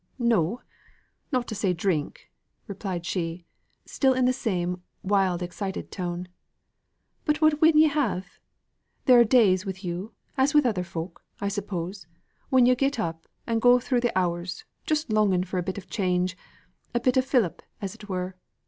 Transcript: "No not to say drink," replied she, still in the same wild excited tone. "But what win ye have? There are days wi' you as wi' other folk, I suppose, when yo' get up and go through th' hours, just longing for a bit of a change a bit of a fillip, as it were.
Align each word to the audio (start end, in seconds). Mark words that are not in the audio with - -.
"No 0.17 0.61
not 1.31 1.47
to 1.49 1.53
say 1.53 1.73
drink," 1.73 2.31
replied 2.65 3.05
she, 3.05 3.45
still 3.85 4.13
in 4.15 4.25
the 4.25 4.33
same 4.33 4.81
wild 5.03 5.43
excited 5.43 5.91
tone. 5.91 6.27
"But 7.23 7.39
what 7.39 7.61
win 7.61 7.77
ye 7.77 7.87
have? 7.87 8.39
There 9.05 9.19
are 9.19 9.23
days 9.23 9.63
wi' 9.63 9.75
you 9.81 10.13
as 10.37 10.55
wi' 10.55 10.61
other 10.67 10.83
folk, 10.83 11.23
I 11.39 11.49
suppose, 11.49 12.07
when 12.49 12.65
yo' 12.65 12.73
get 12.73 12.97
up 12.99 13.27
and 13.45 13.61
go 13.61 13.79
through 13.79 14.01
th' 14.01 14.09
hours, 14.15 14.65
just 14.87 15.11
longing 15.13 15.43
for 15.43 15.59
a 15.59 15.63
bit 15.63 15.77
of 15.77 15.83
a 15.83 15.87
change 15.87 16.35
a 16.95 16.99
bit 16.99 17.15
of 17.15 17.23
a 17.23 17.27
fillip, 17.27 17.61
as 17.79 17.93
it 17.93 18.09
were. 18.09 18.35